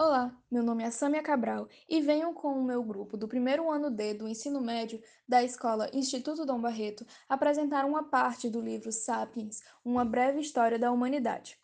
Olá, 0.00 0.32
meu 0.48 0.62
nome 0.62 0.84
é 0.84 0.92
Sâmia 0.92 1.20
Cabral 1.24 1.68
e 1.88 2.00
venho 2.00 2.32
com 2.32 2.52
o 2.52 2.62
meu 2.62 2.84
grupo 2.84 3.16
do 3.16 3.26
primeiro 3.26 3.68
ano 3.68 3.90
D 3.90 4.14
do 4.14 4.28
ensino 4.28 4.60
médio 4.60 5.02
da 5.26 5.42
escola 5.42 5.90
Instituto 5.92 6.46
Dom 6.46 6.60
Barreto 6.60 7.04
apresentar 7.28 7.84
uma 7.84 8.04
parte 8.04 8.48
do 8.48 8.60
livro 8.60 8.92
Sapiens, 8.92 9.60
Uma 9.84 10.04
Breve 10.04 10.38
História 10.38 10.78
da 10.78 10.92
Humanidade. 10.92 11.58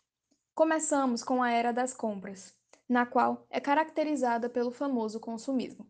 Começamos 0.53 1.23
com 1.23 1.41
a 1.41 1.49
Era 1.49 1.71
das 1.71 1.93
Compras, 1.93 2.53
na 2.89 3.05
qual 3.05 3.47
é 3.49 3.61
caracterizada 3.61 4.49
pelo 4.49 4.69
famoso 4.69 5.17
consumismo. 5.17 5.87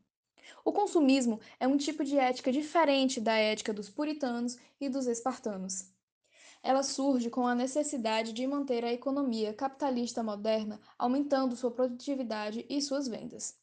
O 0.63 0.71
consumismo 0.71 1.39
é 1.59 1.67
um 1.67 1.77
tipo 1.77 2.03
de 2.03 2.15
ética 2.15 2.51
diferente 2.51 3.19
da 3.19 3.33
ética 3.33 3.73
dos 3.73 3.89
puritanos 3.89 4.55
e 4.79 4.87
dos 4.87 5.07
espartanos. 5.07 5.94
Ela 6.65 6.81
surge 6.81 7.29
com 7.29 7.45
a 7.45 7.53
necessidade 7.53 8.33
de 8.33 8.47
manter 8.47 8.83
a 8.83 8.91
economia 8.91 9.53
capitalista 9.53 10.23
moderna 10.23 10.81
aumentando 10.97 11.55
sua 11.55 11.69
produtividade 11.69 12.65
e 12.67 12.81
suas 12.81 13.07
vendas. 13.07 13.55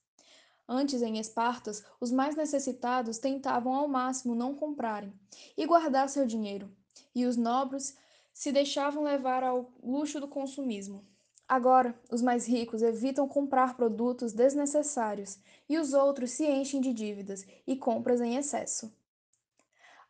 Antes, 0.69 1.03
em 1.03 1.19
Espartas, 1.19 1.85
os 2.01 2.13
mais 2.13 2.37
necessitados 2.37 3.19
tentavam 3.19 3.75
ao 3.75 3.89
máximo 3.89 4.37
não 4.37 4.55
comprarem 4.55 5.13
e 5.57 5.67
guardar 5.67 6.09
seu 6.09 6.25
dinheiro, 6.25 6.71
e 7.13 7.27
os 7.27 7.37
nobres 7.37 7.99
se 8.33 8.53
deixavam 8.53 9.03
levar 9.03 9.43
ao 9.43 9.73
luxo 9.83 10.21
do 10.21 10.29
consumismo. 10.29 11.05
Agora, 11.49 12.01
os 12.09 12.23
mais 12.23 12.47
ricos 12.47 12.83
evitam 12.83 13.27
comprar 13.27 13.77
produtos 13.77 14.33
desnecessários 14.33 15.41
e 15.69 15.77
os 15.77 15.93
outros 15.93 16.31
se 16.31 16.47
enchem 16.47 16.81
de 16.81 16.93
dívidas 16.93 17.45
e 17.67 17.75
compras 17.75 18.21
em 18.21 18.37
excesso. 18.37 18.95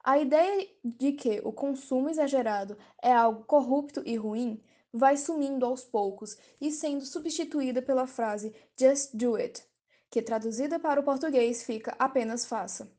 A 0.05 0.19
ideia 0.19 0.69
de 0.85 1.13
que 1.13 1.41
o 1.45 1.53
consumo 1.53 2.11
exagerado 2.11 2.77
é 3.01 3.13
algo 3.13 3.45
corrupto 3.45 4.03
e 4.05 4.17
ruim 4.17 4.61
vai 4.93 5.17
sumindo 5.17 5.65
aos 5.65 5.85
poucos 5.85 6.37
e 6.61 6.73
sendo 6.73 7.07
substituída 7.07 7.81
pela 7.81 8.09
frase 8.09 8.53
just 8.77 9.15
do 9.15 9.37
it, 9.37 9.63
que 10.11 10.21
traduzida 10.21 10.81
para 10.81 11.01
o 11.01 11.05
português 11.05 11.63
fica 11.63 11.95
apenas 12.01 12.45
faça, 12.45 12.93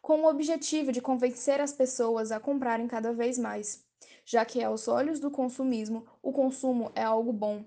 com 0.00 0.20
o 0.20 0.28
objetivo 0.28 0.92
de 0.92 1.00
convencer 1.00 1.60
as 1.60 1.72
pessoas 1.72 2.30
a 2.30 2.38
comprarem 2.38 2.86
cada 2.86 3.12
vez 3.12 3.36
mais, 3.36 3.84
já 4.24 4.44
que 4.44 4.62
aos 4.62 4.86
olhos 4.86 5.18
do 5.18 5.32
consumismo, 5.32 6.06
o 6.22 6.32
consumo 6.32 6.92
é 6.94 7.02
algo 7.02 7.32
bom, 7.32 7.64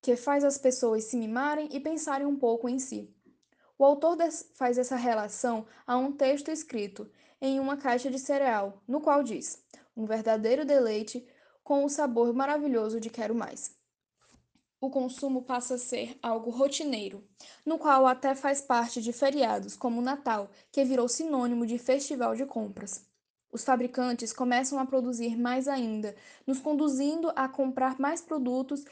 que 0.00 0.14
faz 0.14 0.44
as 0.44 0.56
pessoas 0.56 1.02
se 1.02 1.16
mimarem 1.16 1.68
e 1.72 1.80
pensarem 1.80 2.28
um 2.28 2.36
pouco 2.36 2.68
em 2.68 2.78
si. 2.78 3.12
O 3.76 3.84
autor 3.84 4.16
faz 4.54 4.78
essa 4.78 4.94
relação 4.94 5.66
a 5.84 5.96
um 5.96 6.12
texto 6.12 6.48
escrito 6.48 7.10
em 7.40 7.58
uma 7.58 7.76
caixa 7.76 8.10
de 8.10 8.18
cereal, 8.18 8.82
no 8.86 9.00
qual 9.00 9.22
diz: 9.22 9.62
um 9.96 10.04
verdadeiro 10.04 10.64
deleite 10.64 11.26
com 11.62 11.84
o 11.84 11.88
sabor 11.88 12.32
maravilhoso 12.34 13.00
de 13.00 13.10
quero 13.10 13.34
mais. 13.34 13.78
O 14.80 14.88
consumo 14.88 15.42
passa 15.42 15.74
a 15.74 15.78
ser 15.78 16.18
algo 16.22 16.50
rotineiro, 16.50 17.22
no 17.66 17.78
qual 17.78 18.06
até 18.06 18.34
faz 18.34 18.60
parte 18.60 19.02
de 19.02 19.12
feriados 19.12 19.76
como 19.76 20.00
o 20.00 20.02
Natal, 20.02 20.50
que 20.72 20.84
virou 20.84 21.06
sinônimo 21.06 21.66
de 21.66 21.78
festival 21.78 22.34
de 22.34 22.46
compras. 22.46 23.04
Os 23.52 23.64
fabricantes 23.64 24.32
começam 24.32 24.78
a 24.78 24.86
produzir 24.86 25.36
mais 25.36 25.68
ainda, 25.68 26.16
nos 26.46 26.60
conduzindo 26.60 27.30
a 27.36 27.48
comprar 27.48 27.98
mais 27.98 28.22
produtos 28.22 28.84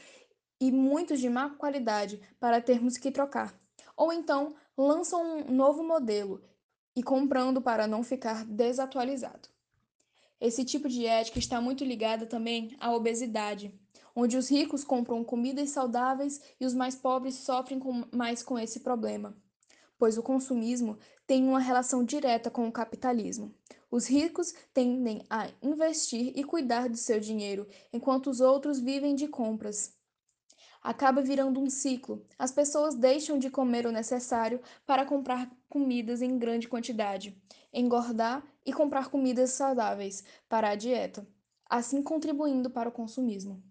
e 0.61 0.71
muitos 0.71 1.19
de 1.19 1.29
má 1.29 1.49
qualidade 1.51 2.21
para 2.39 2.61
termos 2.61 2.97
que 2.97 3.09
trocar. 3.09 3.57
Ou 3.95 4.13
então 4.13 4.55
lançam 4.77 5.39
um 5.39 5.51
novo 5.51 5.81
modelo 5.83 6.41
e 6.99 7.01
comprando 7.01 7.61
para 7.61 7.87
não 7.87 8.03
ficar 8.03 8.43
desatualizado. 8.43 9.47
Esse 10.41 10.65
tipo 10.65 10.89
de 10.89 11.05
ética 11.05 11.39
está 11.39 11.61
muito 11.61 11.85
ligada 11.85 12.25
também 12.25 12.75
à 12.77 12.93
obesidade, 12.93 13.73
onde 14.13 14.35
os 14.35 14.51
ricos 14.51 14.83
compram 14.83 15.23
comidas 15.23 15.69
saudáveis 15.69 16.41
e 16.59 16.65
os 16.65 16.73
mais 16.73 16.95
pobres 16.95 17.35
sofrem 17.35 17.79
com, 17.79 18.03
mais 18.11 18.43
com 18.43 18.59
esse 18.59 18.81
problema, 18.81 19.33
pois 19.97 20.17
o 20.17 20.23
consumismo 20.23 20.97
tem 21.25 21.47
uma 21.47 21.61
relação 21.61 22.03
direta 22.03 22.51
com 22.51 22.67
o 22.67 22.71
capitalismo. 22.71 23.55
Os 23.89 24.05
ricos 24.05 24.53
tendem 24.73 25.23
a 25.29 25.47
investir 25.63 26.33
e 26.35 26.43
cuidar 26.43 26.89
do 26.89 26.97
seu 26.97 27.21
dinheiro, 27.21 27.65
enquanto 27.93 28.29
os 28.29 28.41
outros 28.41 28.77
vivem 28.77 29.15
de 29.15 29.29
compras. 29.29 29.97
Acaba 30.81 31.21
virando 31.21 31.59
um 31.59 31.69
ciclo. 31.69 32.25
As 32.37 32.51
pessoas 32.51 32.95
deixam 32.95 33.37
de 33.37 33.49
comer 33.49 33.85
o 33.85 33.91
necessário 33.91 34.61
para 34.85 35.05
comprar 35.05 35.51
comidas 35.67 36.21
em 36.21 36.37
grande 36.37 36.67
quantidade, 36.67 37.37
engordar 37.73 38.43
e 38.65 38.71
comprar 38.71 39.09
comidas 39.09 39.51
saudáveis 39.51 40.23
para 40.47 40.69
a 40.69 40.75
dieta, 40.75 41.27
assim 41.69 42.01
contribuindo 42.01 42.69
para 42.69 42.87
o 42.87 42.93
consumismo. 42.93 43.61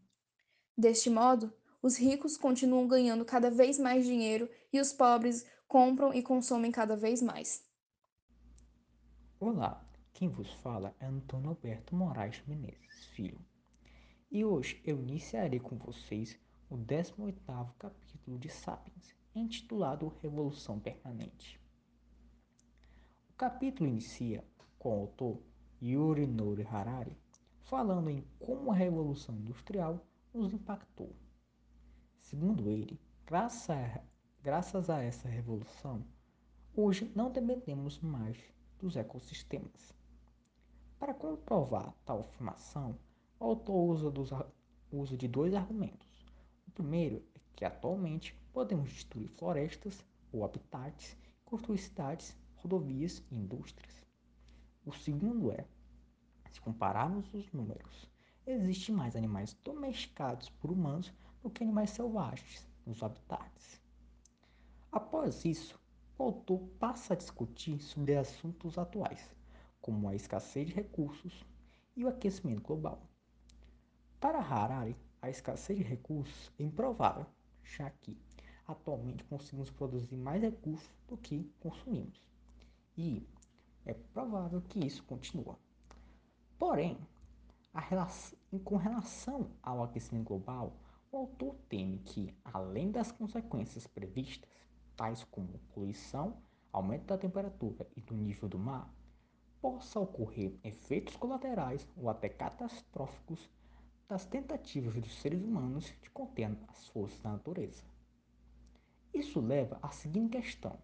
Deste 0.77 1.09
modo, 1.09 1.53
os 1.83 1.97
ricos 1.97 2.37
continuam 2.37 2.87
ganhando 2.87 3.25
cada 3.25 3.51
vez 3.51 3.79
mais 3.79 4.05
dinheiro 4.05 4.49
e 4.73 4.81
os 4.81 4.93
pobres 4.93 5.47
compram 5.67 6.13
e 6.13 6.23
consomem 6.23 6.71
cada 6.71 6.97
vez 6.97 7.23
mais. 7.23 7.65
Olá, 9.41 9.85
quem 10.13 10.29
vos 10.29 10.51
fala 10.55 10.95
é 10.99 11.07
Antônio 11.07 11.51
Alberto 11.51 11.95
Moraes 11.95 12.43
Menezes, 12.47 13.07
filho. 13.13 13.41
E 14.31 14.45
hoje 14.45 14.83
eu 14.85 15.01
iniciarei 15.01 15.61
com 15.61 15.79
vocês 15.79 16.39
o 16.71 16.77
18º 16.77 17.73
capítulo 17.79 18.39
de 18.39 18.51
Sapiens, 18.51 19.15
intitulado 19.35 20.13
Revolução 20.21 20.79
Permanente. 20.79 21.59
O 23.31 23.35
capítulo 23.39 23.89
inicia 23.89 24.45
com 24.79 24.91
o 24.91 25.01
autor 25.01 25.41
Yurinori 25.81 26.67
Harari 26.67 27.17
falando 27.63 28.11
em 28.11 28.23
como 28.39 28.71
a 28.71 28.75
Revolução 28.75 29.35
Industrial 29.37 29.99
nos 30.35 30.53
impactou. 30.53 31.17
Segundo 32.21 32.69
ele, 32.69 33.01
graças 33.25 33.71
a, 33.71 34.03
graças 34.43 34.91
a 34.91 35.03
essa 35.03 35.27
revolução, 35.27 36.05
hoje 36.77 37.11
não 37.17 37.33
dependemos 37.33 37.99
mais 38.01 38.37
dos 38.79 38.95
ecossistemas. 38.95 39.95
Para 40.99 41.15
comprovar 41.15 41.95
tal 42.05 42.21
afirmação, 42.21 42.99
o 43.41 43.45
autor 43.45 43.75
usa, 43.75 44.11
dos, 44.11 44.31
usa 44.93 45.17
de 45.17 45.29
dois 45.29 45.55
argumentos 45.55 46.08
primeiro 46.79 47.25
é 47.35 47.41
que 47.57 47.65
atualmente 47.65 48.41
podemos 48.53 48.89
destruir 48.93 49.29
florestas 49.31 50.07
ou 50.33 50.45
habitats, 50.45 51.17
construir 51.45 51.79
cidades, 51.79 52.37
rodovias 52.55 53.21
e 53.33 53.35
indústrias. 53.35 54.07
O 54.87 54.93
segundo 54.93 55.51
é, 55.51 55.67
se 56.49 56.61
compararmos 56.61 57.35
os 57.35 57.51
números, 57.53 58.09
existem 58.47 58.95
mais 58.95 59.17
animais 59.17 59.55
domesticados 59.65 60.51
por 60.51 60.71
humanos 60.71 61.13
do 61.43 61.51
que 61.51 61.65
animais 61.65 61.91
selvagens 61.91 62.65
nos 62.87 63.03
habitats. 63.03 63.83
Após 64.93 65.45
isso, 65.45 65.81
autor 66.17 66.61
passa 66.79 67.15
a 67.15 67.17
discutir 67.17 67.81
sobre 67.81 68.17
assuntos 68.17 68.79
atuais, 68.79 69.35
como 69.81 70.09
a 70.09 70.15
escassez 70.15 70.69
de 70.69 70.75
recursos 70.75 71.45
e 71.97 72.05
o 72.05 72.09
aquecimento 72.09 72.63
global. 72.63 73.03
Para 74.21 74.39
Harari, 74.39 74.97
a 75.21 75.29
escassez 75.29 75.79
de 75.79 75.85
recursos 75.85 76.53
é 76.59 76.63
improvável, 76.63 77.27
já 77.63 77.91
que 77.91 78.17
atualmente 78.67 79.25
conseguimos 79.25 79.71
produzir 79.71 80.17
mais 80.17 80.43
recursos 80.43 80.91
do 81.07 81.17
que 81.17 81.51
consumimos. 81.61 82.21
E 82.97 83.27
é 83.85 83.95
provável 83.95 84.61
que 84.63 84.85
isso 84.85 85.03
continue. 85.05 85.57
Porém, 86.59 86.99
relação, 87.75 88.39
com 88.65 88.77
relação 88.77 89.51
ao 89.63 89.83
aquecimento 89.83 90.27
global, 90.27 90.77
o 91.11 91.17
autor 91.17 91.55
teme 91.69 91.99
que, 91.99 92.35
além 92.45 92.91
das 92.91 93.11
consequências 93.11 93.87
previstas, 93.87 94.51
tais 94.97 95.25
como 95.25 95.59
poluição, 95.73 96.37
aumento 96.73 97.07
da 97.07 97.17
temperatura 97.17 97.89
e 97.97 98.01
do 98.01 98.15
nível 98.15 98.49
do 98.49 98.59
mar, 98.59 98.93
possa 99.61 99.99
ocorrer 99.99 100.59
efeitos 100.63 101.17
colaterais 101.17 101.89
ou 101.97 102.11
até 102.11 102.29
catastróficos 102.29 103.49
das 104.09 104.25
tentativas 104.25 104.95
dos 104.95 105.21
seres 105.21 105.43
humanos 105.43 105.93
de 106.01 106.11
conter 106.11 106.57
as 106.69 106.89
forças 106.89 107.21
da 107.21 107.33
natureza. 107.33 107.85
Isso 109.13 109.39
leva 109.39 109.79
à 109.83 109.91
seguinte 109.91 110.39
questão: 110.39 110.79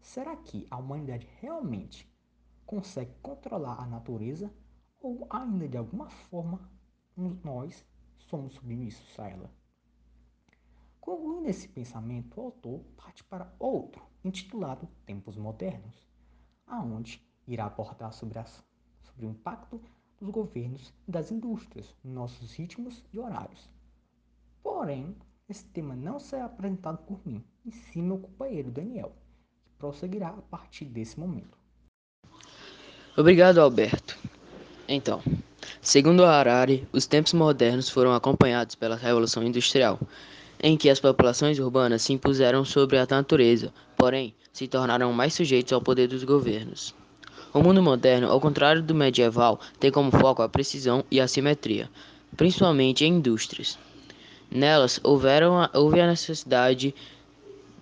será 0.00 0.36
que 0.36 0.66
a 0.70 0.76
humanidade 0.76 1.28
realmente 1.40 2.08
consegue 2.64 3.12
controlar 3.20 3.80
a 3.82 3.86
natureza 3.86 4.54
ou 5.00 5.26
ainda 5.28 5.68
de 5.68 5.76
alguma 5.76 6.08
forma 6.08 6.70
nós 7.16 7.84
somos 8.16 8.54
submissos 8.54 9.18
a 9.18 9.28
ela? 9.28 9.50
Concluindo 11.00 11.48
esse 11.48 11.68
pensamento, 11.68 12.40
o 12.40 12.44
autor 12.44 12.84
parte 12.96 13.24
para 13.24 13.52
outro, 13.58 14.06
intitulado 14.24 14.88
Tempos 15.04 15.36
Modernos, 15.36 16.08
aonde 16.64 17.20
irá 17.44 17.66
abordar 17.66 18.12
sobre, 18.12 18.38
as, 18.38 18.64
sobre 19.02 19.26
o 19.26 19.30
impacto 19.30 19.82
dos 20.22 20.30
governos 20.30 20.94
e 21.08 21.10
das 21.10 21.32
indústrias, 21.32 21.92
nossos 22.04 22.52
ritmos 22.54 23.02
e 23.12 23.18
horários. 23.18 23.68
Porém, 24.62 25.16
esse 25.48 25.64
tema 25.64 25.96
não 25.96 26.20
será 26.20 26.44
apresentado 26.44 26.98
por 26.98 27.20
mim, 27.26 27.42
e 27.66 27.72
sim 27.72 28.02
meu 28.02 28.18
companheiro 28.18 28.70
Daniel, 28.70 29.12
que 29.64 29.72
prosseguirá 29.72 30.28
a 30.28 30.42
partir 30.42 30.84
desse 30.84 31.18
momento. 31.18 31.58
Obrigado, 33.16 33.58
Alberto. 33.58 34.16
Então, 34.88 35.20
segundo 35.80 36.24
Harari, 36.24 36.86
os 36.92 37.04
tempos 37.04 37.32
modernos 37.32 37.88
foram 37.88 38.14
acompanhados 38.14 38.76
pela 38.76 38.94
Revolução 38.94 39.42
Industrial, 39.42 39.98
em 40.62 40.76
que 40.76 40.88
as 40.88 41.00
populações 41.00 41.58
urbanas 41.58 42.02
se 42.02 42.12
impuseram 42.12 42.64
sobre 42.64 42.96
a 42.96 43.06
natureza, 43.10 43.74
porém 43.96 44.36
se 44.52 44.68
tornaram 44.68 45.12
mais 45.12 45.34
sujeitos 45.34 45.72
ao 45.72 45.82
poder 45.82 46.06
dos 46.06 46.22
governos. 46.22 46.94
O 47.54 47.62
mundo 47.62 47.82
moderno, 47.82 48.30
ao 48.30 48.40
contrário 48.40 48.82
do 48.82 48.94
medieval, 48.94 49.60
tem 49.78 49.90
como 49.90 50.10
foco 50.10 50.40
a 50.40 50.48
precisão 50.48 51.04
e 51.10 51.20
a 51.20 51.28
simetria, 51.28 51.90
principalmente 52.34 53.04
em 53.04 53.16
indústrias. 53.16 53.78
Nelas 54.50 54.98
houveram, 55.02 55.68
houve 55.74 56.00
a 56.00 56.06
necessidade 56.06 56.94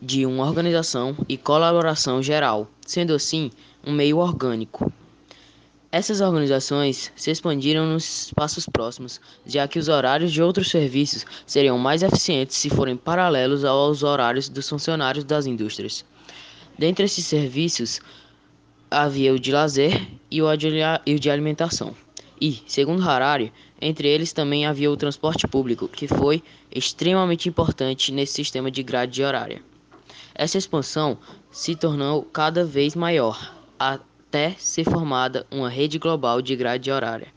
de 0.02 0.26
uma 0.26 0.44
organização 0.44 1.16
e 1.28 1.36
colaboração 1.36 2.20
geral, 2.20 2.68
sendo 2.84 3.14
assim 3.14 3.52
um 3.86 3.92
meio 3.92 4.18
orgânico. 4.18 4.92
Essas 5.92 6.20
organizações 6.20 7.12
se 7.14 7.30
expandiram 7.30 7.86
nos 7.86 8.26
espaços 8.26 8.66
próximos, 8.66 9.20
já 9.46 9.68
que 9.68 9.78
os 9.78 9.88
horários 9.88 10.32
de 10.32 10.42
outros 10.42 10.68
serviços 10.68 11.24
seriam 11.46 11.78
mais 11.78 12.02
eficientes 12.02 12.56
se 12.56 12.70
forem 12.70 12.96
paralelos 12.96 13.64
aos 13.64 14.02
horários 14.02 14.48
dos 14.48 14.68
funcionários 14.68 15.22
das 15.22 15.46
indústrias. 15.46 16.04
Dentre 16.78 17.04
esses 17.04 17.26
serviços, 17.26 18.00
havia 18.90 19.32
o 19.32 19.38
de 19.38 19.52
lazer 19.52 20.08
e 20.30 20.42
o 20.42 20.48
de 20.56 21.30
alimentação. 21.30 21.94
E, 22.40 22.62
segundo 22.66 23.08
Harari, 23.08 23.52
entre 23.80 24.08
eles 24.08 24.32
também 24.32 24.66
havia 24.66 24.90
o 24.90 24.96
transporte 24.96 25.46
público, 25.46 25.86
que 25.86 26.08
foi 26.08 26.42
extremamente 26.74 27.48
importante 27.48 28.10
nesse 28.12 28.32
sistema 28.32 28.70
de 28.70 28.82
grade 28.82 29.22
horária. 29.22 29.62
Essa 30.34 30.58
expansão 30.58 31.18
se 31.50 31.76
tornou 31.76 32.22
cada 32.22 32.64
vez 32.64 32.94
maior, 32.94 33.54
até 33.78 34.54
ser 34.58 34.84
formada 34.84 35.46
uma 35.50 35.68
rede 35.68 35.98
global 35.98 36.40
de 36.40 36.56
grade 36.56 36.90
horária. 36.90 37.28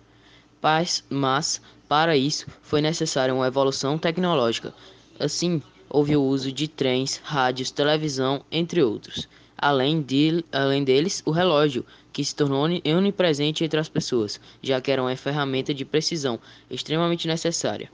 Mas, 0.62 1.04
mas, 1.10 1.62
para 1.88 2.16
isso, 2.16 2.48
foi 2.62 2.82
necessária 2.82 3.34
uma 3.34 3.48
evolução 3.48 3.98
tecnológica. 3.98 4.74
Assim, 5.20 5.62
houve 5.90 6.16
o 6.16 6.24
uso 6.24 6.52
de 6.52 6.68
trens, 6.68 7.20
rádios, 7.24 7.72
televisão, 7.72 8.42
entre 8.50 8.82
outros. 8.82 9.28
Além, 9.64 10.02
de, 10.02 10.44
além 10.52 10.84
deles, 10.84 11.24
o 11.26 11.32
relógio, 11.32 11.86
que 12.12 12.22
se 12.26 12.36
tornou 12.36 12.66
onipresente 12.66 13.64
entre 13.64 13.80
as 13.80 13.88
pessoas, 13.88 14.38
já 14.62 14.82
que 14.82 14.92
era 14.92 15.02
uma 15.02 15.16
ferramenta 15.16 15.74
de 15.74 15.86
precisão 15.86 16.38
extremamente 16.70 17.30
necessária. 17.30 17.90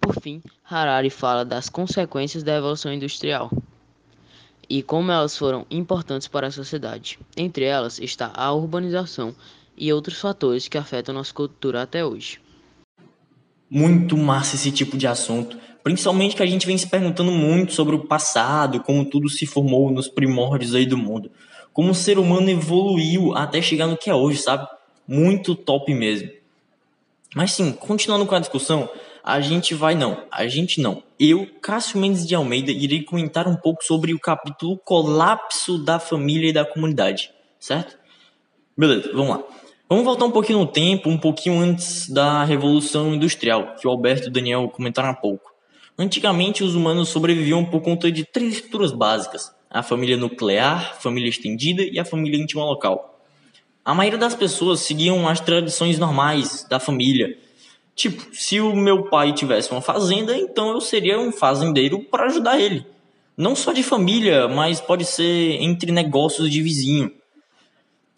Por 0.00 0.18
fim, 0.18 0.42
Harari 0.64 1.10
fala 1.10 1.44
das 1.44 1.68
consequências 1.68 2.42
da 2.42 2.56
evolução 2.56 2.90
industrial 2.90 3.50
e 4.66 4.82
como 4.82 5.12
elas 5.12 5.36
foram 5.36 5.66
importantes 5.70 6.26
para 6.26 6.46
a 6.46 6.50
sociedade. 6.50 7.18
Entre 7.36 7.66
elas 7.66 7.98
está 7.98 8.32
a 8.34 8.50
urbanização 8.50 9.36
e 9.76 9.92
outros 9.92 10.18
fatores 10.18 10.68
que 10.68 10.78
afetam 10.78 11.14
nossa 11.14 11.34
cultura 11.34 11.82
até 11.82 12.02
hoje. 12.02 12.40
Muito 13.68 14.16
massa 14.16 14.56
esse 14.56 14.72
tipo 14.72 14.96
de 14.96 15.06
assunto, 15.06 15.58
principalmente 15.82 16.36
que 16.36 16.42
a 16.42 16.46
gente 16.46 16.66
vem 16.66 16.76
se 16.76 16.86
perguntando 16.86 17.32
muito 17.32 17.72
sobre 17.72 17.94
o 17.94 18.06
passado, 18.06 18.80
como 18.80 19.04
tudo 19.04 19.28
se 19.28 19.46
formou 19.46 19.90
nos 19.90 20.08
primórdios 20.08 20.74
aí 20.74 20.86
do 20.86 20.96
mundo, 20.96 21.30
como 21.72 21.90
o 21.90 21.94
ser 21.94 22.18
humano 22.18 22.50
evoluiu 22.50 23.34
até 23.34 23.62
chegar 23.62 23.86
no 23.86 23.96
que 23.96 24.10
é 24.10 24.14
hoje, 24.14 24.38
sabe? 24.38 24.66
Muito 25.06 25.54
top 25.54 25.92
mesmo. 25.94 26.30
Mas 27.34 27.52
sim, 27.52 27.72
continuando 27.72 28.26
com 28.26 28.34
a 28.34 28.40
discussão, 28.40 28.88
a 29.22 29.40
gente 29.40 29.74
vai 29.74 29.94
não, 29.94 30.24
a 30.30 30.46
gente 30.46 30.80
não. 30.80 31.02
Eu, 31.20 31.46
Cássio 31.60 31.98
Mendes 31.98 32.26
de 32.26 32.34
Almeida, 32.34 32.72
irei 32.72 33.02
comentar 33.02 33.46
um 33.46 33.56
pouco 33.56 33.84
sobre 33.84 34.14
o 34.14 34.18
capítulo 34.18 34.78
Colapso 34.78 35.76
da 35.78 35.98
Família 35.98 36.48
e 36.48 36.52
da 36.52 36.64
Comunidade, 36.64 37.30
certo? 37.60 37.98
Beleza, 38.76 39.10
vamos 39.12 39.36
lá. 39.36 39.42
Vamos 39.88 40.04
voltar 40.04 40.24
um 40.24 40.30
pouquinho 40.30 40.58
no 40.58 40.66
tempo, 40.66 41.08
um 41.08 41.18
pouquinho 41.18 41.60
antes 41.60 42.08
da 42.08 42.44
Revolução 42.44 43.14
Industrial, 43.14 43.74
que 43.76 43.86
o 43.86 43.90
Alberto 43.90 44.26
e 44.26 44.28
o 44.28 44.32
Daniel 44.32 44.68
comentaram 44.68 45.10
há 45.10 45.14
pouco. 45.14 45.50
Antigamente, 45.98 46.62
os 46.62 46.74
humanos 46.74 47.08
sobreviviam 47.08 47.64
por 47.64 47.80
conta 47.80 48.10
de 48.10 48.24
três 48.24 48.54
estruturas 48.54 48.92
básicas: 48.92 49.52
a 49.68 49.82
família 49.82 50.16
nuclear, 50.16 50.92
a 50.92 51.00
família 51.00 51.28
estendida 51.28 51.82
e 51.82 51.98
a 51.98 52.04
família 52.04 52.40
íntima 52.40 52.64
local. 52.64 53.20
A 53.84 53.94
maioria 53.94 54.18
das 54.18 54.34
pessoas 54.34 54.80
seguiam 54.80 55.26
as 55.26 55.40
tradições 55.40 55.98
normais 55.98 56.66
da 56.68 56.78
família, 56.78 57.36
Tipo, 57.98 58.28
se 58.32 58.60
o 58.60 58.76
meu 58.76 59.06
pai 59.10 59.32
tivesse 59.32 59.72
uma 59.72 59.80
fazenda, 59.80 60.38
então 60.38 60.70
eu 60.70 60.80
seria 60.80 61.18
um 61.18 61.32
fazendeiro 61.32 61.98
para 61.98 62.26
ajudar 62.26 62.60
ele. 62.60 62.86
Não 63.36 63.56
só 63.56 63.72
de 63.72 63.82
família, 63.82 64.46
mas 64.46 64.80
pode 64.80 65.04
ser 65.04 65.60
entre 65.60 65.90
negócios 65.90 66.48
de 66.48 66.62
vizinho. 66.62 67.10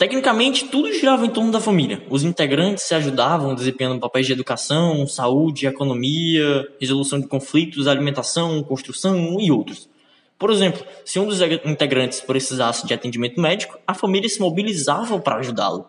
Tecnicamente, 0.01 0.67
tudo 0.69 0.91
girava 0.95 1.27
em 1.27 1.29
torno 1.29 1.53
da 1.53 1.61
família. 1.61 2.03
Os 2.09 2.25
integrantes 2.25 2.85
se 2.85 2.95
ajudavam 2.95 3.55
desempenhando 3.55 4.01
papéis 4.01 4.27
de 4.27 4.33
educação, 4.33 5.07
saúde, 5.07 5.67
economia, 5.67 6.67
resolução 6.81 7.21
de 7.21 7.27
conflitos, 7.27 7.87
alimentação, 7.87 8.63
construção 8.63 9.39
e 9.39 9.53
outros. 9.53 9.91
Por 10.39 10.51
exemplo, 10.51 10.83
se 11.05 11.19
um 11.19 11.27
dos 11.27 11.43
integrantes 11.67 12.23
precisasse 12.23 12.87
de 12.87 12.95
atendimento 12.95 13.39
médico, 13.39 13.79
a 13.87 13.93
família 13.93 14.27
se 14.27 14.41
mobilizava 14.41 15.19
para 15.19 15.37
ajudá-lo. 15.37 15.87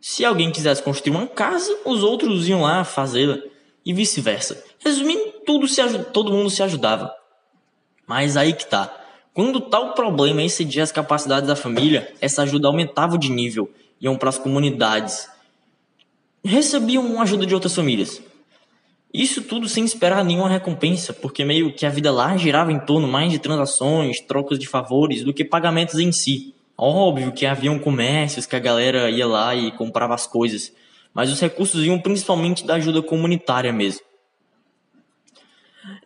Se 0.00 0.24
alguém 0.24 0.50
quisesse 0.50 0.82
construir 0.82 1.12
uma 1.12 1.28
casa, 1.28 1.72
os 1.84 2.02
outros 2.02 2.48
iam 2.48 2.62
lá 2.62 2.82
fazê-la 2.82 3.38
e 3.86 3.94
vice-versa. 3.94 4.60
Resumindo, 4.80 5.22
tudo 5.46 5.68
se, 5.68 5.80
todo 6.12 6.32
mundo 6.32 6.50
se 6.50 6.64
ajudava. 6.64 7.14
Mas 8.08 8.36
aí 8.36 8.52
que 8.52 8.66
tá. 8.66 8.99
Quando 9.40 9.58
tal 9.58 9.94
problema 9.94 10.42
excedia 10.42 10.82
as 10.82 10.92
capacidades 10.92 11.48
da 11.48 11.56
família, 11.56 12.12
essa 12.20 12.42
ajuda 12.42 12.68
aumentava 12.68 13.16
de 13.16 13.30
nível, 13.30 13.72
iam 13.98 14.14
para 14.14 14.28
as 14.28 14.36
comunidades, 14.36 15.30
recebiam 16.44 17.18
ajuda 17.22 17.46
de 17.46 17.54
outras 17.54 17.74
famílias. 17.74 18.22
Isso 19.14 19.40
tudo 19.40 19.66
sem 19.66 19.82
esperar 19.82 20.22
nenhuma 20.26 20.46
recompensa, 20.46 21.14
porque 21.14 21.42
meio 21.42 21.72
que 21.72 21.86
a 21.86 21.88
vida 21.88 22.12
lá 22.12 22.36
girava 22.36 22.70
em 22.70 22.78
torno 22.78 23.08
mais 23.08 23.32
de 23.32 23.38
transações, 23.38 24.20
trocas 24.20 24.58
de 24.58 24.68
favores, 24.68 25.24
do 25.24 25.32
que 25.32 25.42
pagamentos 25.42 25.98
em 25.98 26.12
si. 26.12 26.54
Óbvio 26.76 27.32
que 27.32 27.46
haviam 27.46 27.78
comércios 27.78 28.44
que 28.44 28.56
a 28.56 28.60
galera 28.60 29.08
ia 29.08 29.26
lá 29.26 29.54
e 29.54 29.72
comprava 29.72 30.14
as 30.14 30.26
coisas, 30.26 30.70
mas 31.14 31.32
os 31.32 31.40
recursos 31.40 31.82
iam 31.82 31.98
principalmente 31.98 32.66
da 32.66 32.74
ajuda 32.74 33.00
comunitária 33.00 33.72
mesmo. 33.72 34.02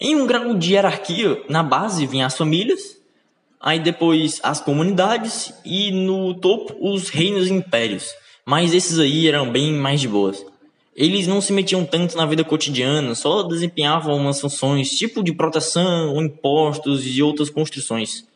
Em 0.01 0.15
um 0.15 0.25
grau 0.25 0.55
de 0.55 0.75
hierarquia, 0.75 1.43
na 1.49 1.65
base 1.65 2.07
vinham 2.07 2.29
as 2.29 2.37
famílias, 2.37 2.94
aí 3.65 3.81
depois 3.81 4.39
as 4.43 4.61
comunidades 4.61 5.55
e 5.65 5.91
no 5.91 6.35
topo 6.35 6.77
os 6.79 7.09
reinos 7.09 7.49
e 7.49 7.53
impérios. 7.55 8.11
Mas 8.45 8.75
esses 8.75 8.99
aí 8.99 9.27
eram 9.27 9.51
bem 9.51 9.73
mais 9.73 10.03
de 10.03 10.07
boas. 10.07 10.45
Eles 10.95 11.27
não 11.27 11.41
se 11.41 11.51
metiam 11.51 11.83
tanto 11.83 12.15
na 12.15 12.27
vida 12.27 12.45
cotidiana, 12.45 13.15
só 13.15 13.43
desempenhavam 13.43 14.15
umas 14.17 14.39
funções 14.39 14.91
tipo 14.91 15.25
de 15.25 15.33
proteção, 15.33 16.23
impostos 16.23 17.07
e 17.07 17.23
outras 17.23 17.49
construções. 17.49 18.27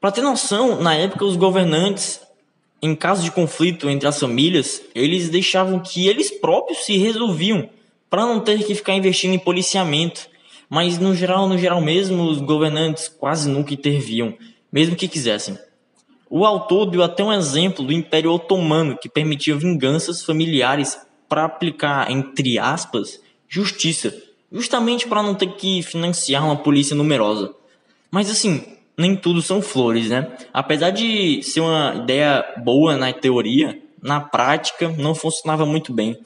Para 0.00 0.12
ter 0.12 0.22
noção, 0.22 0.80
na 0.80 0.94
época 0.94 1.24
os 1.24 1.34
governantes, 1.34 2.20
em 2.80 2.94
caso 2.94 3.24
de 3.24 3.30
conflito 3.32 3.90
entre 3.90 4.06
as 4.06 4.20
famílias, 4.20 4.82
eles 4.94 5.30
deixavam 5.30 5.80
que 5.80 6.06
eles 6.06 6.30
próprios 6.30 6.84
se 6.84 6.96
resolviam 6.96 7.68
para 8.08 8.24
não 8.24 8.38
ter 8.38 8.64
que 8.64 8.74
ficar 8.74 8.94
investindo 8.94 9.34
em 9.34 9.38
policiamento. 9.38 10.28
Mas 10.74 10.98
no 10.98 11.14
geral, 11.14 11.46
no 11.46 11.58
geral 11.58 11.82
mesmo, 11.82 12.22
os 12.22 12.40
governantes 12.40 13.06
quase 13.06 13.46
nunca 13.46 13.74
interviam, 13.74 14.32
mesmo 14.72 14.96
que 14.96 15.06
quisessem. 15.06 15.58
O 16.30 16.46
autor 16.46 16.86
deu 16.86 17.02
até 17.02 17.22
um 17.22 17.30
exemplo 17.30 17.84
do 17.84 17.92
Império 17.92 18.32
Otomano, 18.32 18.96
que 18.96 19.06
permitia 19.06 19.54
vinganças 19.54 20.24
familiares 20.24 20.98
para 21.28 21.44
aplicar, 21.44 22.10
entre 22.10 22.58
aspas, 22.58 23.20
justiça, 23.46 24.16
justamente 24.50 25.06
para 25.06 25.22
não 25.22 25.34
ter 25.34 25.52
que 25.56 25.82
financiar 25.82 26.42
uma 26.42 26.56
polícia 26.56 26.96
numerosa. 26.96 27.54
Mas 28.10 28.30
assim, 28.30 28.64
nem 28.96 29.14
tudo 29.14 29.42
são 29.42 29.60
flores, 29.60 30.08
né? 30.08 30.34
Apesar 30.54 30.88
de 30.88 31.42
ser 31.42 31.60
uma 31.60 31.96
ideia 31.96 32.42
boa 32.64 32.96
na 32.96 33.12
teoria, 33.12 33.78
na 34.02 34.22
prática 34.22 34.88
não 34.96 35.14
funcionava 35.14 35.66
muito 35.66 35.92
bem. 35.92 36.16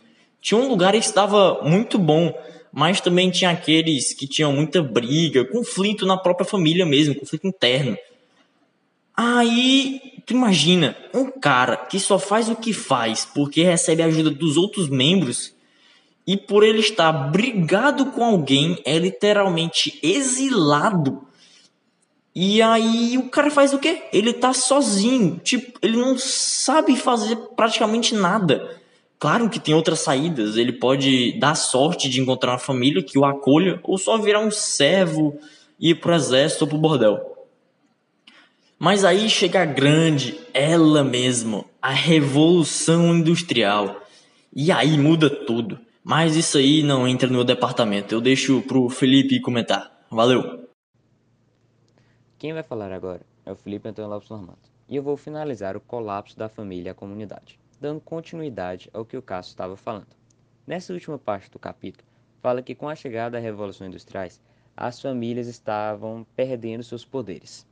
Tinha 0.41 0.61
um 0.61 0.69
lugar 0.69 0.93
que 0.93 0.99
estava 0.99 1.65
muito 1.65 1.99
bom, 1.99 2.33
mas 2.77 3.01
também 3.01 3.31
tinha 3.31 3.51
aqueles 3.51 4.13
que 4.13 4.29
tinham 4.29 4.53
muita 4.53 4.83
briga, 4.83 5.47
conflito 5.47 6.05
na 6.05 6.19
própria 6.19 6.47
família 6.47 6.85
mesmo, 6.85 7.15
conflito 7.15 7.47
interno. 7.47 7.97
Aí, 9.17 10.21
tu 10.27 10.35
imagina, 10.35 10.95
um 11.15 11.31
cara 11.31 11.79
que 11.79 11.99
só 11.99 12.19
faz 12.19 12.51
o 12.51 12.55
que 12.55 12.75
faz 12.75 13.25
porque 13.25 13.63
recebe 13.63 14.03
a 14.03 14.07
ajuda 14.07 14.31
dos 14.31 14.59
outros 14.59 14.91
membros 14.91 15.55
e 16.27 16.37
por 16.37 16.63
ele 16.63 16.81
estar 16.81 17.11
brigado 17.13 18.07
com 18.13 18.23
alguém 18.23 18.79
é 18.85 18.99
literalmente 18.99 19.99
exilado 20.03 21.27
e 22.39 22.61
aí 22.61 23.17
o 23.17 23.31
cara 23.31 23.51
faz 23.51 23.73
o 23.73 23.79
quê? 23.79 24.03
Ele 24.13 24.31
tá 24.35 24.53
sozinho, 24.53 25.41
tipo, 25.43 25.79
ele 25.81 25.97
não 25.97 26.19
sabe 26.19 26.95
fazer 26.95 27.35
praticamente 27.57 28.15
nada. 28.15 28.79
Claro 29.19 29.49
que 29.49 29.59
tem 29.59 29.75
outras 29.75 30.01
saídas, 30.01 30.57
ele 30.57 30.73
pode 30.73 31.39
dar 31.39 31.55
sorte 31.55 32.09
de 32.09 32.21
encontrar 32.21 32.53
uma 32.53 32.59
família 32.59 33.03
que 33.03 33.19
o 33.19 33.25
acolha 33.25 33.81
ou 33.83 33.97
só 33.97 34.19
virar 34.19 34.41
um 34.41 34.51
servo 34.51 35.39
e 35.81 35.91
ir 35.91 35.95
pro 35.97 36.15
exército 36.15 36.65
ou 36.65 36.69
pro 36.69 36.79
bordel. 36.79 37.37
Mas 38.79 39.05
aí 39.05 39.31
chega 39.31 39.63
a 39.63 39.65
grande, 39.65 40.39
ela 40.53 41.03
mesmo, 41.03 41.65
a 41.81 41.91
revolução 41.91 43.17
industrial. 43.17 44.03
E 44.55 44.71
aí 44.71 44.99
muda 44.99 45.31
tudo. 45.31 45.79
Mas 46.05 46.37
isso 46.37 46.59
aí 46.59 46.83
não 46.83 47.09
entra 47.09 47.27
no 47.27 47.35
meu 47.35 47.45
departamento, 47.45 48.15
eu 48.15 48.21
deixo 48.21 48.63
pro 48.63 48.89
Felipe 48.89 49.41
comentar. 49.41 49.91
Valeu! 50.11 50.69
Quem 52.39 52.53
vai 52.53 52.63
falar 52.63 52.93
agora 52.93 53.23
é 53.45 53.51
o 53.51 53.57
Felipe 53.57 53.89
Antônio 53.89 54.11
Lopes 54.11 54.29
Normando. 54.29 54.59
E 54.89 54.95
eu 54.95 55.03
vou 55.03 55.17
finalizar 55.17 55.77
o 55.77 55.81
colapso 55.81 56.39
da 56.39 56.49
família 56.49 56.91
e 56.91 56.93
a 56.93 56.95
comunidade, 56.95 57.59
dando 57.81 58.01
continuidade 58.01 58.91
ao 58.93 59.05
que 59.05 59.17
o 59.17 59.23
Cássio 59.23 59.51
estava 59.51 59.77
falando. 59.77 60.17
Nessa 60.67 60.93
última 60.93 61.19
parte 61.19 61.51
do 61.51 61.59
capítulo, 61.59 62.07
fala 62.41 62.63
que 62.63 62.75
com 62.75 62.89
a 62.89 62.95
chegada 62.95 63.33
da 63.33 63.39
Revolução 63.39 63.87
Industriais, 63.87 64.41
as 64.77 65.01
famílias 65.01 65.47
estavam 65.47 66.27
perdendo 66.35 66.83
seus 66.83 67.05
poderes. 67.05 67.67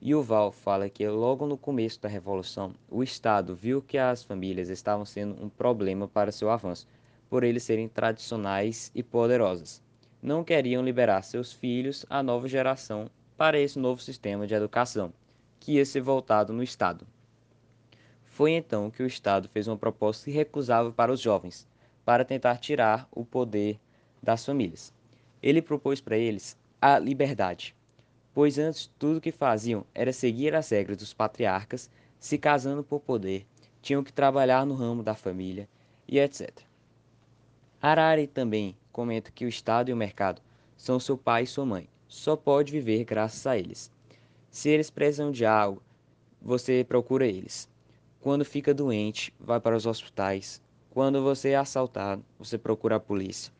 E 0.00 0.14
o 0.14 0.22
Val 0.22 0.52
fala 0.52 0.88
que 0.88 1.08
logo 1.08 1.46
no 1.46 1.56
começo 1.56 2.00
da 2.00 2.08
Revolução, 2.08 2.74
o 2.88 3.02
Estado 3.02 3.54
viu 3.54 3.80
que 3.80 3.98
as 3.98 4.22
famílias 4.22 4.68
estavam 4.68 5.04
sendo 5.04 5.42
um 5.42 5.48
problema 5.48 6.06
para 6.06 6.30
seu 6.30 6.50
avanço, 6.50 6.86
por 7.28 7.42
eles 7.42 7.62
serem 7.62 7.88
tradicionais 7.88 8.90
e 8.94 9.02
poderosas. 9.02 9.82
Não 10.22 10.44
queriam 10.44 10.84
liberar 10.84 11.22
seus 11.22 11.52
filhos 11.52 12.04
à 12.08 12.22
nova 12.22 12.46
geração 12.46 13.10
para 13.36 13.58
esse 13.58 13.78
novo 13.78 14.00
sistema 14.00 14.46
de 14.46 14.54
educação, 14.54 15.12
que 15.58 15.72
ia 15.72 15.84
ser 15.84 16.00
voltado 16.00 16.52
no 16.52 16.62
Estado. 16.62 17.06
Foi 18.36 18.52
então 18.52 18.90
que 18.90 19.02
o 19.02 19.06
Estado 19.06 19.48
fez 19.48 19.66
uma 19.66 19.78
proposta 19.78 20.28
irrecusável 20.28 20.92
para 20.92 21.10
os 21.10 21.20
jovens, 21.20 21.66
para 22.04 22.22
tentar 22.22 22.58
tirar 22.58 23.08
o 23.10 23.24
poder 23.24 23.80
das 24.22 24.44
famílias. 24.44 24.92
Ele 25.42 25.62
propôs 25.62 26.02
para 26.02 26.18
eles 26.18 26.54
a 26.78 26.98
liberdade, 26.98 27.74
pois 28.34 28.58
antes 28.58 28.92
tudo 28.98 29.22
que 29.22 29.32
faziam 29.32 29.86
era 29.94 30.12
seguir 30.12 30.54
as 30.54 30.68
regras 30.68 30.98
dos 30.98 31.14
patriarcas, 31.14 31.90
se 32.20 32.36
casando 32.36 32.84
por 32.84 33.00
poder, 33.00 33.46
tinham 33.80 34.04
que 34.04 34.12
trabalhar 34.12 34.66
no 34.66 34.74
ramo 34.74 35.02
da 35.02 35.14
família 35.14 35.66
e 36.06 36.18
etc. 36.18 36.50
Harari 37.80 38.26
também 38.26 38.76
comenta 38.92 39.32
que 39.32 39.46
o 39.46 39.48
Estado 39.48 39.88
e 39.88 39.94
o 39.94 39.96
mercado 39.96 40.42
são 40.76 41.00
seu 41.00 41.16
pai 41.16 41.44
e 41.44 41.46
sua 41.46 41.64
mãe, 41.64 41.88
só 42.06 42.36
pode 42.36 42.70
viver 42.70 43.02
graças 43.02 43.46
a 43.46 43.56
eles. 43.56 43.90
Se 44.50 44.68
eles 44.68 44.90
precisam 44.90 45.32
de 45.32 45.46
algo, 45.46 45.82
você 46.42 46.84
procura 46.84 47.26
eles. 47.26 47.74
Quando 48.26 48.44
fica 48.44 48.74
doente, 48.74 49.32
vai 49.38 49.60
para 49.60 49.76
os 49.76 49.86
hospitais. 49.86 50.60
Quando 50.90 51.22
você 51.22 51.50
é 51.50 51.56
assaltado, 51.56 52.24
você 52.36 52.58
procura 52.58 52.96
a 52.96 53.00
polícia. 53.00 53.52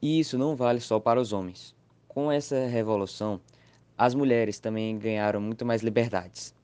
E 0.00 0.18
isso 0.18 0.38
não 0.38 0.56
vale 0.56 0.80
só 0.80 0.98
para 0.98 1.20
os 1.20 1.30
homens. 1.30 1.76
Com 2.08 2.32
essa 2.32 2.66
revolução, 2.66 3.42
as 3.98 4.14
mulheres 4.14 4.58
também 4.58 4.98
ganharam 4.98 5.38
muito 5.38 5.66
mais 5.66 5.82
liberdades, 5.82 6.54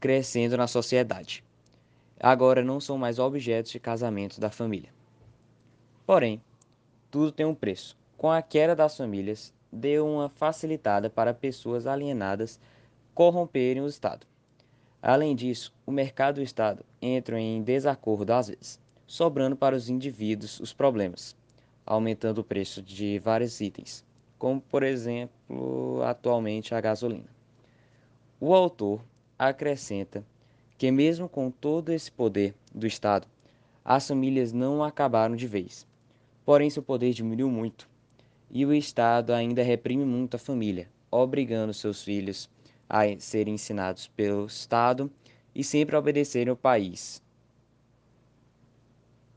crescendo 0.00 0.56
na 0.56 0.66
sociedade. 0.66 1.44
Agora 2.18 2.64
não 2.64 2.80
são 2.80 2.96
mais 2.96 3.18
objetos 3.18 3.70
de 3.70 3.78
casamento 3.78 4.40
da 4.40 4.48
família. 4.48 4.94
Porém, 6.06 6.40
tudo 7.10 7.30
tem 7.30 7.44
um 7.44 7.54
preço. 7.54 7.98
Com 8.16 8.30
a 8.30 8.40
queda 8.40 8.74
das 8.74 8.96
famílias, 8.96 9.52
deu 9.70 10.08
uma 10.08 10.30
facilitada 10.30 11.10
para 11.10 11.34
pessoas 11.34 11.86
alienadas 11.86 12.58
corromperem 13.14 13.82
o 13.82 13.86
Estado. 13.88 14.26
Além 15.06 15.36
disso, 15.36 15.70
o 15.84 15.92
mercado 15.92 16.40
e 16.40 16.40
o 16.40 16.42
Estado 16.42 16.82
entram 17.02 17.36
em 17.36 17.62
desacordo 17.62 18.32
às 18.32 18.48
vezes, 18.48 18.80
sobrando 19.06 19.54
para 19.54 19.76
os 19.76 19.90
indivíduos 19.90 20.58
os 20.60 20.72
problemas, 20.72 21.36
aumentando 21.84 22.38
o 22.38 22.44
preço 22.44 22.80
de 22.80 23.18
vários 23.18 23.60
itens, 23.60 24.02
como 24.38 24.62
por 24.62 24.82
exemplo 24.82 26.00
atualmente 26.04 26.74
a 26.74 26.80
gasolina. 26.80 27.28
O 28.40 28.54
autor 28.54 29.04
acrescenta 29.38 30.24
que, 30.78 30.90
mesmo 30.90 31.28
com 31.28 31.50
todo 31.50 31.92
esse 31.92 32.10
poder 32.10 32.54
do 32.74 32.86
Estado, 32.86 33.26
as 33.84 34.08
famílias 34.08 34.54
não 34.54 34.82
acabaram 34.82 35.36
de 35.36 35.46
vez. 35.46 35.86
Porém, 36.46 36.70
seu 36.70 36.82
poder 36.82 37.12
diminuiu 37.12 37.50
muito 37.50 37.86
e 38.50 38.64
o 38.64 38.72
Estado 38.72 39.34
ainda 39.34 39.62
reprime 39.62 40.06
muito 40.06 40.36
a 40.36 40.38
família, 40.38 40.88
obrigando 41.10 41.74
seus 41.74 42.02
filhos 42.02 42.48
a 42.88 43.04
serem 43.18 43.54
ensinados 43.54 44.08
pelo 44.08 44.46
Estado 44.46 45.10
e 45.54 45.64
sempre 45.64 45.96
a 45.96 45.98
obedecerem 45.98 46.50
ao 46.50 46.56
país, 46.56 47.22